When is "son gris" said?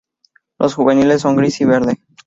1.21-1.61